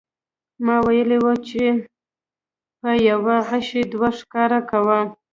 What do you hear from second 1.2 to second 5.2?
و په یوه غیشي دوه ښکاره کوو.